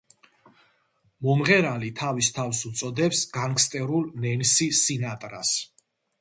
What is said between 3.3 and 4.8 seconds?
„განგსტერულ ნენსი